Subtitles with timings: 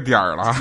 [0.00, 0.54] 点儿了。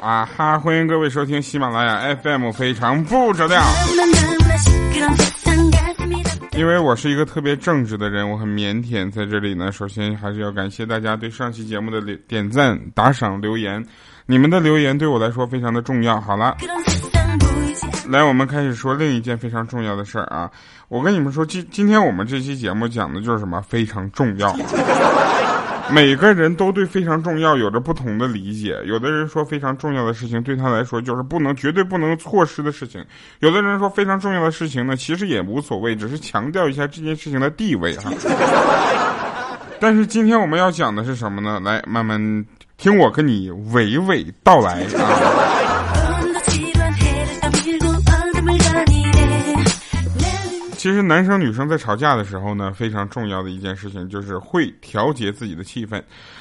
[0.00, 0.58] 啊哈！
[0.58, 3.60] 欢迎各位收听喜马拉雅 FM，非常不着调。
[6.52, 13.84] 因为我是一个特别正直的人，我很腼腆，在这里呢，首先还是要感谢大家对上期节目的点赞、打赏、留言，
[14.26, 16.20] 你们的留言对我来说非常的重要。
[16.20, 16.56] 好了。
[18.08, 20.48] 来，我们开始说另一件非常重要的事儿啊！
[20.86, 24.54] 我跟你们说，今今天我们这期节目讲的就是什么非常重要。
[25.92, 28.76] 每个人都对非常重要有着不同的理解。
[28.84, 33.04] 有的人说非常重要的事情对他来说就是不能绝对不能错失的事情。
[33.40, 38.10] 有的人说非常重要的事情呢，其实也无所谓，只是强调一下这件事情的地位哈。
[39.78, 41.60] 但是今天我们要讲的是什么呢？
[41.62, 42.44] 来，慢慢
[42.76, 45.55] 听我跟你娓娓道来啊。
[50.76, 56.00] 其实男生女生在吵架的时候呢，非常重要的一件事情就是会调节自己的气氛。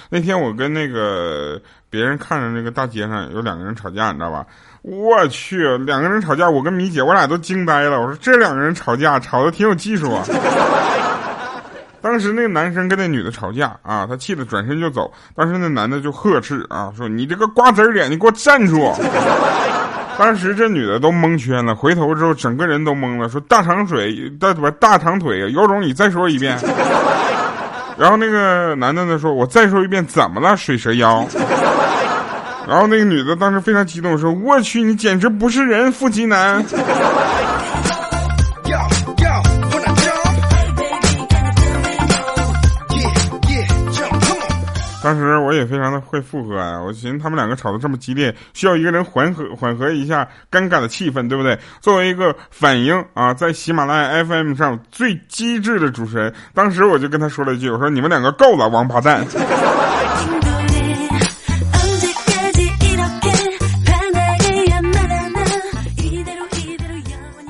[0.09, 4.45] 那天我跟那个别人看着那个大街上有两个人吵架，你知道吧？
[4.83, 7.99] 我去，两个人吵架，我跟米姐我俩都惊呆了。
[7.99, 10.23] 我说这两个人吵架吵的挺有技术啊。
[12.01, 15.11] 当时那个男生跟那女的吵架啊，他气得转身就走。
[15.33, 18.93] 当时那男的就呵斥啊，说你这个瓜子脸，你给我站住！
[20.17, 26.57] 当时这女的都蒙圈了，回头之后整个人都懵了，说大长腿，大不大长腿，有种你再说一遍。
[27.97, 31.25] 然后那个男的呢说，我再说一遍，怎么了，水蛇腰？
[32.67, 36.63] 然后那个女的当时非常激动，说我去，你简直不是人，腹肌男。
[45.45, 51.57] 我也非常的会附和啊，我寻思他们两个吵得这么激烈，需要一个人缓和缓和一下尴尬的气氛，对不对？
[51.79, 59.25] 作为一个反应啊，在喜马拉雅 FM 上最机智的主持人，当时我就跟他说了一句，我说你们两个够了，王八蛋。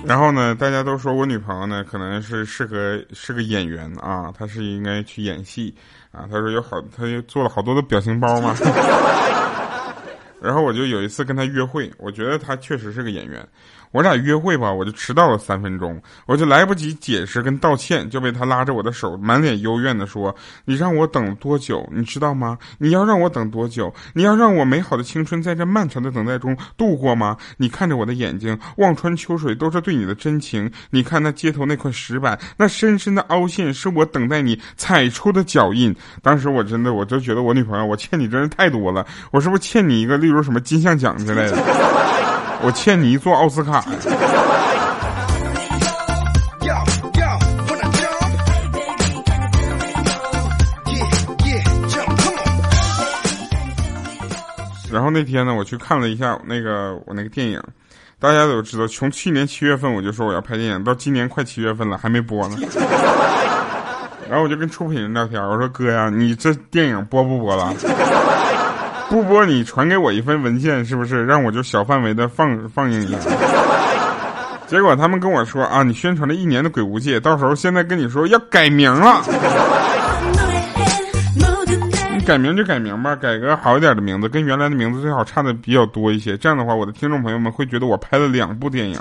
[0.05, 5.73] 然后呢，大家都说我女朋友呢，可能是适合是个演员啊，她是应该去演戏
[6.11, 6.27] 啊。
[6.31, 8.55] 她说有好，她又做了好多的表情包嘛。
[10.41, 13.45] 然后我就有一次跟她约会，我觉得她确实是个演员。
[13.95, 20.35] 我俩约会吧，我就迟到了三分钟，我就来不及解释跟道歉，就被他拉着我的手，满脸幽怨的说
[20.65, 21.89] ：“你让我等多久？
[21.93, 22.57] 你知道吗？
[22.77, 23.93] 你要让我等多久？
[24.13, 27.37] 你要让我美好的青春在这漫长的等待中度过吗？
[27.55, 30.69] 你看着我的眼睛，望穿秋水都是对你的真情。
[30.89, 35.95] 你看那街头那块石板，那深深的凹陷，是我等待你踩出的脚印。
[36.21, 39.07] 当时我真的，我就觉得我女朋友，我欠你真是太多了。
[39.31, 41.55] 我是不是欠你一个，例如什么金像奖之类的？”
[42.65, 43.85] 我欠你一座奥斯卡。
[54.91, 57.61] 然后那天呢，我去看了一下那个我那个电影，
[58.17, 62.57] 大家都知道，从去年七月份我就说我要拍电影，到今年快七月份了还没播呢。
[64.27, 67.71] 然后我就跟出品人聊天，我说哥呀，你这电影播不播了？
[69.15, 73.17] 不播，你传给我一份文件，是不是让我就小范围的放放映一下？
[74.67, 79.21] 结果他们跟我说啊，你宣传了一年的《鬼无界》，到时候现在跟你说要改名了。
[82.13, 86.35] 你改名就改名吧，改个好一点的名字，跟原来的名字最好差的比较多一些。
[86.35, 88.99] 这样的话，我的听众朋友们会觉得我拍了两部电影。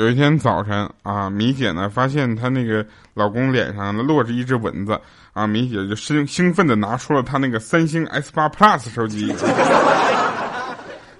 [0.00, 4.98] 有一天早晨啊，米姐呢发现她那个老公脸上落着一只蚊子
[5.34, 9.26] 啊，米姐就兴兴奋的拿出了她那个三星 S 八 Plus 手机，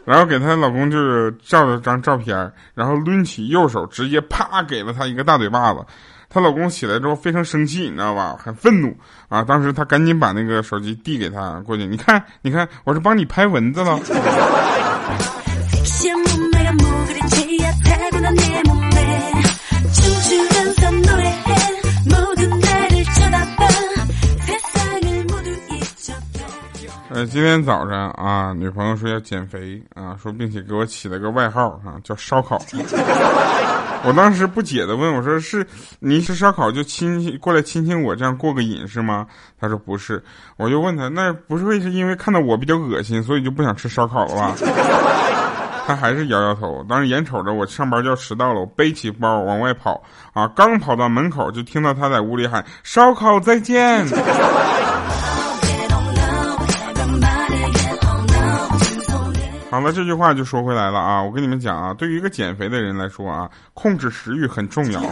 [0.06, 5.84] 然后给她老公就是照了张照片，然后抡起右手直接啪给了他一个大嘴巴子。
[6.30, 8.34] 她老公起来之后非常生气，你知道吧？
[8.42, 8.96] 很愤怒
[9.28, 9.44] 啊！
[9.44, 14.00] 当时她赶紧把那个手机递给他过去，你看，你看，我是帮你拍蚊子了。
[27.26, 32.60] 今天早上啊，女朋友说要减肥啊，说并且给我起了个外号啊，叫烧烤。
[34.02, 35.66] 我当时不解的问我说：“是
[35.98, 39.26] 你吃烧烤就亲过来亲亲我，这样过个瘾是吗？”
[39.60, 40.22] 他说：“不是。”
[40.56, 44.54] 我就问他：“那不是会是因为看到我比较恶心，所以就不想吃烧烤了吧？”
[45.86, 46.82] 他还是摇摇头。
[46.88, 50.02] 当时眼瞅着我上班就要迟到了，我背起包往外跑
[50.32, 54.06] 啊，刚跑到门口就听到他在屋里喊：“烧烤再见。
[59.80, 61.22] ”好了，这句话就说回来了啊！
[61.22, 65.00] 我跟你们讲啊，对于一个减肥的人来说啊，控制食欲很重要。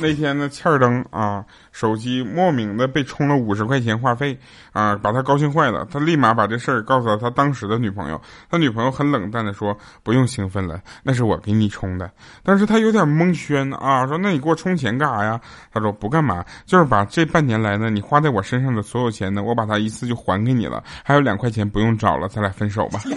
[0.00, 4.38] 那天呢，欠儿灯啊，手机莫名的被充了五十块钱话费
[4.72, 5.86] 啊，把他高兴坏了。
[5.90, 8.20] 他立马把这事儿告诉了他当时的女朋友。
[8.50, 12.10] 他女朋友很冷淡的说：“不用兴奋了，那是我给你充的。”
[12.42, 15.40] 但是他有点蒙圈啊，说：“那你给我充钱干啥呀？”
[15.72, 20.82] 他说：“不干嘛，就是把这半年来呢，你花在我身上的所有钱呢，我把它一次就还给你了。
[21.02, 23.00] 还有两块钱不用找了，咱俩分手吧。”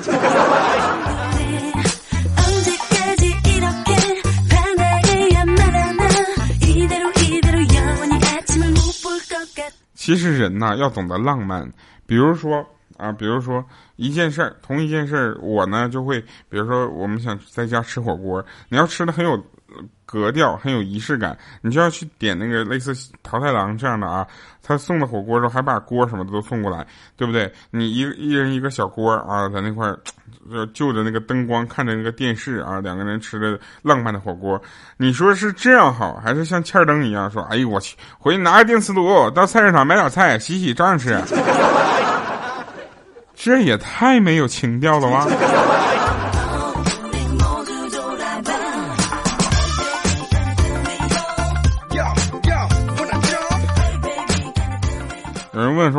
[10.02, 11.72] 其实人呐，要懂得浪漫。
[12.08, 12.66] 比如说
[12.98, 13.64] 啊，比如说
[13.98, 16.20] 一件事儿，同一件事儿，我呢就会，
[16.50, 19.38] 比如说我们想在家吃火锅，你要吃的很有
[20.06, 24.28] 格调，很有仪式感，你就要去点那个类似桃太郎这样的啊，
[24.62, 26.86] 他送的火锅时候还把锅什么的都送过来，
[27.16, 27.52] 对不对？
[27.70, 29.94] 你一一人一个小锅啊，在那块。
[30.50, 34.60] 就就着那个灯光，看着那个电视啊，两个人吃着浪漫的火锅，
[34.98, 37.44] 你说是这样好，还是像欠灯一样说？
[37.44, 41.16] 哎呦我去，回去拿个电磁炉，到菜市场买点菜，洗洗照样吃。
[43.36, 45.28] 这也太没有情调了吧！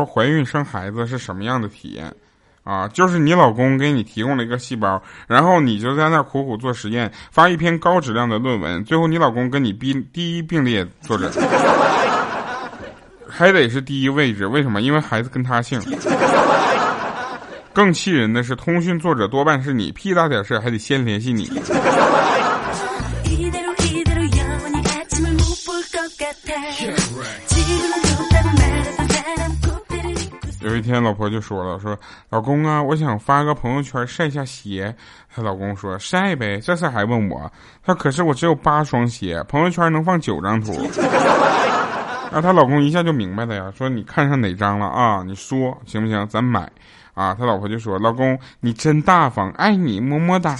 [0.04, 2.12] 怀孕生孩子是什么样的体验？
[2.64, 11.28] 啊，就是你老公给你提供了一个细胞，然后你就在那苦苦做实验，发一篇高质量的论文，最后你老公跟你并第一并列作者，
[13.28, 14.80] 还得是第一位置，为什么？
[14.80, 15.80] 因为孩子跟他姓。
[17.72, 21.50] 更气人的是，通讯作者多半是你，屁大点事还得先联系你。
[30.62, 31.98] 有一天，老婆就说了：“说
[32.30, 34.94] 老公啊，我想发个朋友圈晒下鞋。”
[35.34, 37.50] 她老公说：“晒呗，这事还问我？”
[37.84, 40.72] 她可是我只有八双鞋，朋友圈能放九张图。
[42.30, 45.22] 那她老公一下就明白了呀，说：“你看上哪张了啊？
[45.26, 46.26] 你说行不行？
[46.28, 46.70] 咱买。”
[47.14, 50.56] 啊，她老婆就说：“老公，你真大方，爱你，么么哒。”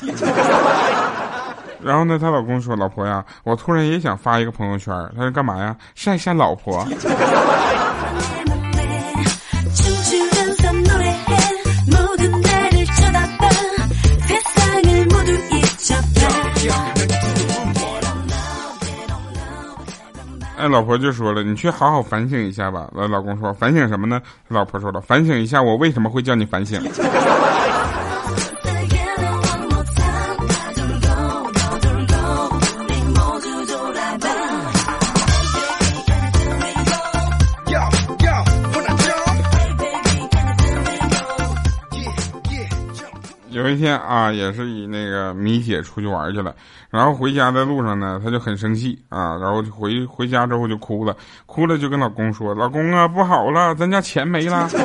[1.81, 5.77] 然后呢，她老公说：“老婆呀，我突然也想发一个朋友圈。”他说：“干嘛呀？
[5.95, 6.85] 晒晒老婆。”
[20.57, 22.89] 哎，老婆就说了，你去好好反省一下吧。
[22.95, 24.21] 老老公说，反省什么呢？
[24.47, 26.81] 老婆说了，反省一下我为什么会叫你反省。
[43.73, 46.55] 一天啊，也是以那个米姐出去玩去了，
[46.91, 51.17] 然后回家的路上呢，她就很生气啊，然后就回回家之后就哭了，
[51.47, 54.69] 哭了就跟老公说：“老公啊，不好了，咱家钱没了。”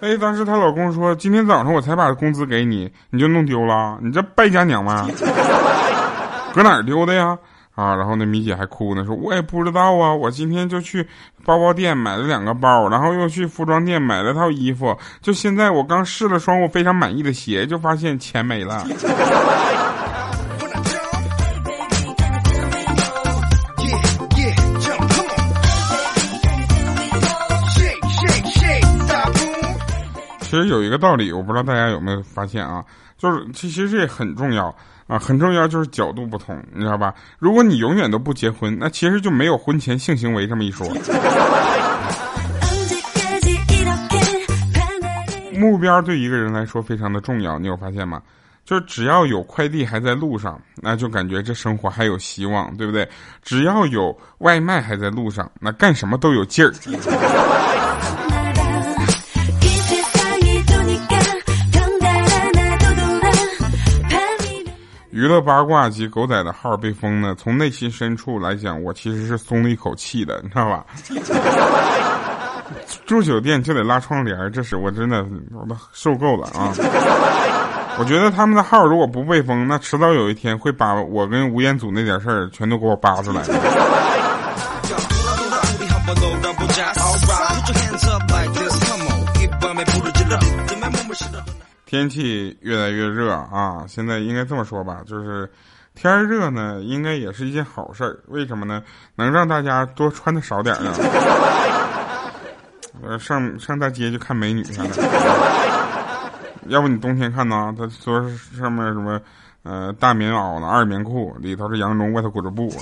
[0.00, 4.96] 哎，当时她老公说：“今天早上我才把工资给你，你就弄丢了，你这败家娘们，
[6.54, 7.36] 搁哪儿丢的呀？”
[7.74, 11.06] 啊，然后那米姐还哭呢，说我也不知道啊，我今天就去
[11.44, 18.84] 包包店买了两个包，然后又去服装店买了套衣服，就现在我刚试了双我非常满意的鞋，就发现钱没了。
[30.40, 32.84] 其实有一个道理，我不知道大家有没有发现啊，
[33.16, 34.74] 就是其实这很重要。
[35.10, 37.12] 啊，很重要就是角度不同，你知道吧？
[37.40, 40.86] 如果你永远都不结婚，那其实就没有婚前性行为这么一说。
[45.58, 48.22] 目标对一个人来说非常的重要，你有发现吗？
[48.64, 53.08] 就是只要有快递还在路上，那就感觉这生活还有希望，对不对？
[53.42, 56.72] 只要有外卖还在路上，那干什么都有劲儿。
[65.10, 70.84] 娱乐八卦及狗仔的号被封呢，从内心深处来讲，我其实是松了一口气的，你知道吧？
[73.04, 76.72] 住酒店就得拉窗帘，这是我真的我都受够了啊！
[77.98, 83.42] 我觉得他们的号如果不被封，那迟早有一天会把我跟吴彦祖那点事儿全都给我扒出来。
[91.90, 93.84] 天气越来越热啊！
[93.88, 95.50] 现在应该这么说吧，就是。
[95.92, 98.20] 天热呢，应该也是一件好事儿。
[98.28, 98.80] 为什么呢？
[99.16, 100.92] 能让大家多穿的少点儿呢。
[103.02, 104.88] 呃，上上大街就看美女去了。
[106.68, 107.74] 要不你冬天看呢？
[107.76, 108.22] 他说
[108.56, 109.20] 上面什么，
[109.64, 112.72] 呃，大棉袄呢，二棉裤，里头是羊绒，外头裹着布。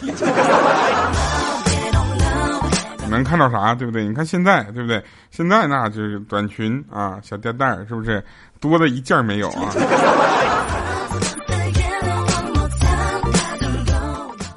[3.08, 3.74] 能看到啥？
[3.74, 4.06] 对不对？
[4.06, 5.02] 你看现在，对不对？
[5.30, 8.22] 现在那就是短裙啊，小吊带儿，是不是
[8.60, 9.72] 多的一件没有啊？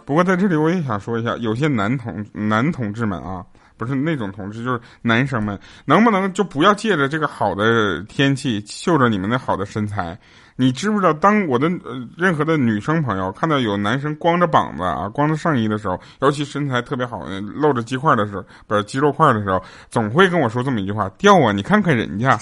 [0.06, 3.46] 不过在这里我也想说一下，有些男同男同志们啊，
[3.78, 10.18] 不是那种同志，就是男生们，能不能就不要借着这个好的天气，秀着你们那好的身材？
[10.62, 17.26] 你知不知道，当我的呃任何的女生朋友看到有男生光着膀子啊，光着上衣的时候，尤其身材特别好，
[17.56, 22.38] 露着鸡块的时候，不是肌肉块的时候，总会跟我说这么一句话：“掉啊，你看看人家，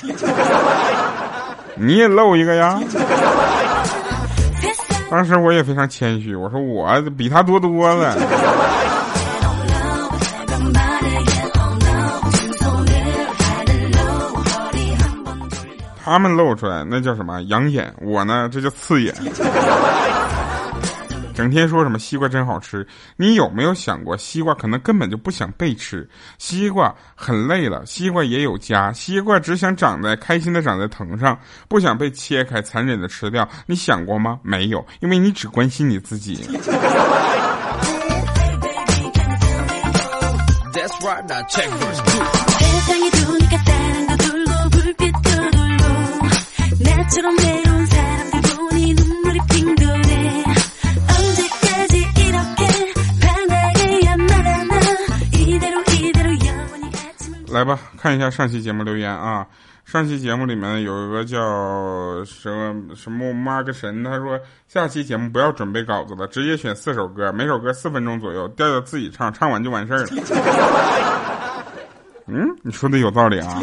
[1.78, 2.78] 你也露一个呀。”
[5.10, 8.18] 当时我也非常谦虚，我说我比他多多了。
[16.10, 19.14] 他们露出来那叫什么养眼，我呢这叫刺眼。
[21.34, 22.86] 整天说什么西瓜真好吃，
[23.16, 26.06] 你有没有想过，西瓜可能根本就不想被吃，
[26.38, 31.40] 西瓜很累了，西瓜也有家，西瓜只想长在开心的长在藤上，
[31.70, 33.48] 不想被切开残忍的吃掉。
[33.66, 34.38] 你想过吗？
[34.44, 36.46] 没有，因为你只关心你自己。
[58.00, 59.48] 看一下上期节目留言啊。
[59.84, 70.06] 上期节目里面有一个叫什么什么妈个神，他说下期节目不要准备稿子了，直接选四首歌，每首歌四分钟左右，调调自己唱，唱完就完事儿了。
[72.28, 73.60] 嗯，你说的有道理啊。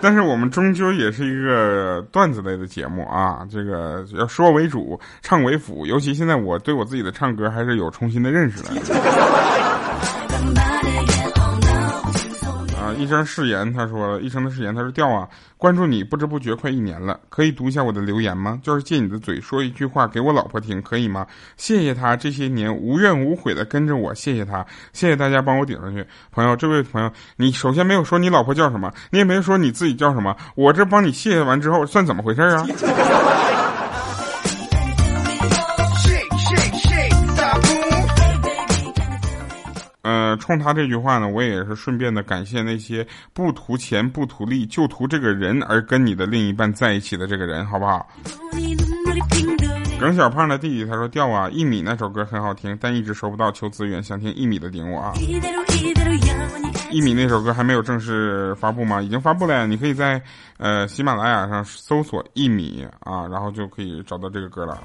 [0.00, 5.86] 但是我们终究也是一个段子类的节目啊，这个要说为主，唱为辅。
[5.86, 8.70] 尤其现在我对我自己的唱歌还是有重新的认识了。
[13.02, 15.28] 一生誓言，他说了一生的誓言，他说掉啊，
[15.58, 18.58] 关注你不知不觉快一年了，可以读一下我的留言吗？
[18.62, 21.26] 就是借你的嘴说一句话给我老婆听，可以吗？
[21.56, 26.06] 谢谢他这些年无怨无悔的跟着我，谢谢他，谢谢大家帮我顶上去。
[26.30, 33.61] 朋友，这位朋友，你首先没有说你老婆叫什么，你也没说你自己叫什么，我这帮你谢谢完之后算怎么回事啊？
[40.42, 48.04] 冲他这句话呢，我也是顺便的感谢那些不图钱不图利就图这个人而跟你的另一半在一起的这个人，好不好？
[50.00, 55.12] 耿小胖的弟弟他说：“调啊，一米那首歌很好听，但一直收不到求资源，想听一米的顶我啊。”
[56.90, 59.00] 一米那首歌还没有正式发布吗？
[59.00, 60.20] 已经发布了呀，你可以在
[60.58, 64.82] 呃喜马拉雅上搜索一米啊，然后就可以找到这个歌了。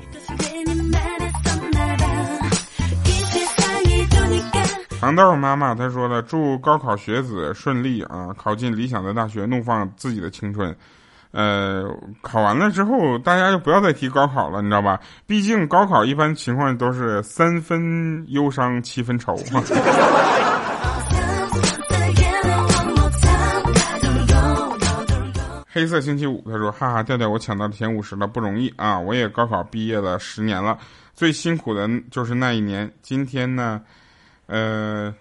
[5.00, 10.76] 糖豆妈妈她说了，祝高考学子顺利啊，考进理想的大学，怒放自己的青春。
[11.32, 11.86] 呃，
[12.22, 15.00] 考完了之后，大家就不要再提高考了，你知道吧？
[15.28, 19.62] 毕竟高考一般情况都是三分忧伤七分愁嘛。
[25.70, 28.98] 黑色星期五，他说：“哈哈，调调，我抢到前五十了，不容易啊！
[28.98, 30.76] 我也高考毕业了十年了，
[31.14, 32.92] 最辛苦的就是那一年。
[33.04, 33.80] 今天呢？”
[34.48, 35.14] 呃，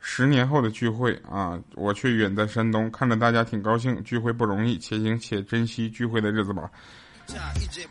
[0.00, 6.70] 十年后的聚会啊，我却远在山东，看着大家挺高兴，聚会不容易，且行且珍惜聚会的日子吧。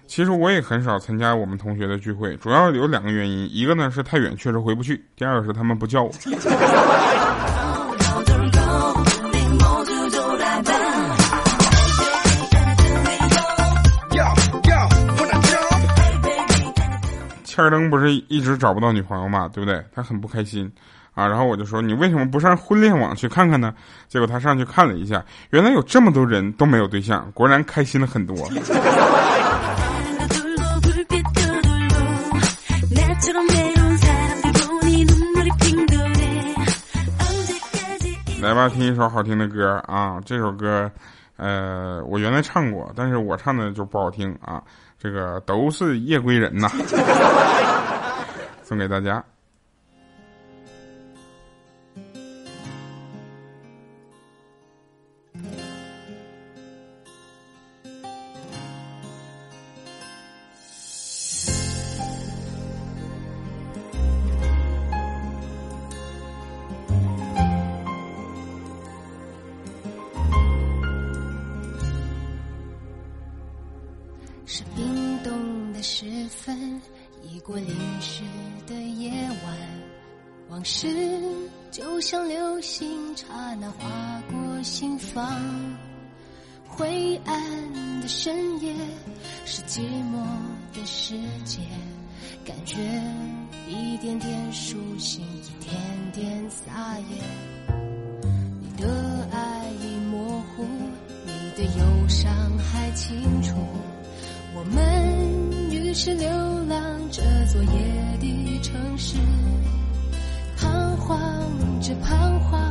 [0.07, 6.11] 其实我也很少参加我们同学的聚会，主要有两个原因，一个呢是太远，确实回不去；第二个是他们不叫我。
[17.62, 19.84] 欠灯不是一直找不到女朋友嘛，对不对？
[19.94, 20.72] 他很不开心，
[21.13, 23.74] 啊，然后我就说你为什么不上婚恋网去看看呢？
[24.08, 28.36] 结果他上去看了一下，原来有这么多人都没有对象，果然开心了很多。
[38.41, 40.20] 来吧，听一首好听的歌啊！
[40.25, 40.89] 这首歌，
[41.38, 44.63] 呃，我原来唱过，但是我唱的就不好听啊。
[45.01, 46.70] 这个都是夜归人呐，
[48.62, 49.24] 送给大家。
[82.31, 83.27] 流星，刹
[83.59, 85.29] 那划过心房。
[86.65, 88.73] 灰暗的深夜
[89.43, 90.23] 是寂寞
[90.73, 91.59] 的世界，
[92.45, 92.77] 感觉
[93.67, 95.75] 一点点苏醒，一点
[96.13, 97.75] 点撒野。
[98.61, 100.65] 你的爱已模糊，
[101.25, 103.53] 你的忧伤还清楚。
[104.55, 106.29] 我们于是流
[106.69, 107.21] 浪这
[107.51, 109.17] 座夜的城市，
[111.01, 112.62] 彷徨着彷徨，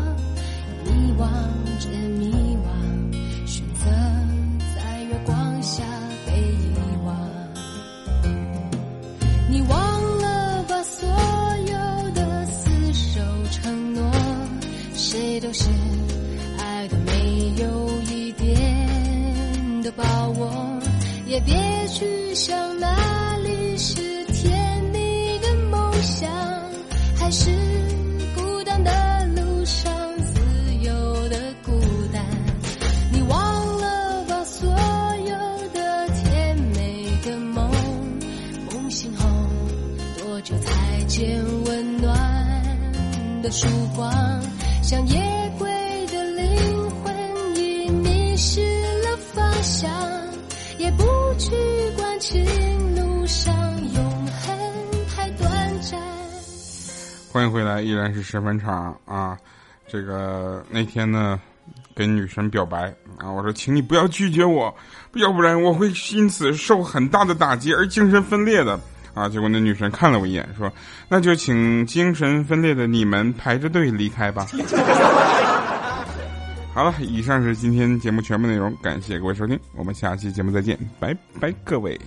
[0.85, 1.27] 迷惘
[1.79, 3.87] 着迷惘，选择
[4.75, 5.83] 在月光下
[6.27, 6.73] 被遗
[7.05, 7.17] 忘。
[9.49, 11.09] 你忘了把所
[11.67, 13.21] 有的厮守
[13.51, 14.11] 承诺，
[14.95, 15.69] 谁都是
[16.59, 20.79] 爱的没有一点的把握。
[21.27, 21.55] 也别
[21.89, 22.89] 去想那
[44.00, 44.11] 光？
[44.83, 45.71] 像夜归
[46.07, 47.14] 的灵魂
[47.54, 48.62] 已迷失
[49.02, 49.90] 了方向，
[50.78, 51.04] 也不。
[51.38, 51.57] 去
[51.97, 52.45] 关情
[52.95, 53.54] 路上，
[53.95, 54.54] 永恒
[55.09, 55.99] 太短暂。
[57.33, 59.38] 欢迎回来，依然是十分场啊！
[59.88, 61.40] 这个那天呢，
[61.95, 64.75] 跟女神表白啊，我说，请你不要拒绝我，
[65.15, 68.78] 要不然我会因此受很大的打击而精神分裂的
[69.21, 69.28] 啊！
[69.28, 70.73] 结果那女神看了我一眼，说
[71.09, 74.47] ：“那就请精神分裂的你们排着队离开吧。
[76.73, 82.00] ”好了，以上是今天节目全部内容，感谢各位收听，我们下期节目再见，拜拜，各位。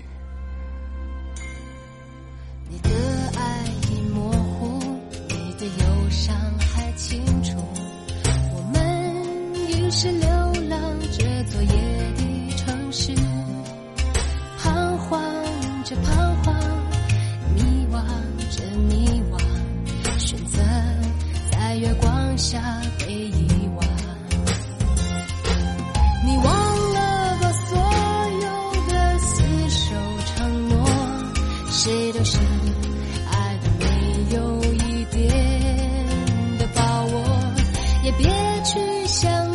[38.18, 38.28] 别
[38.64, 39.53] 去想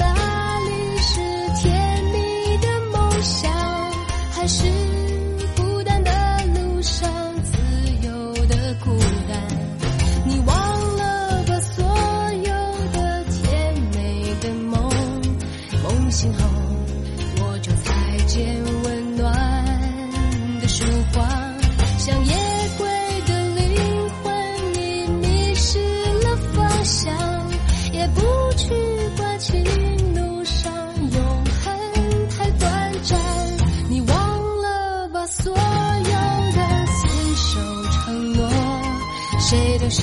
[39.90, 40.02] 是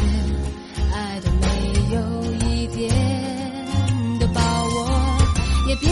[0.94, 1.46] 爱的没
[1.94, 2.00] 有
[2.48, 2.90] 一点
[4.20, 4.90] 的把握，
[5.68, 5.90] 也别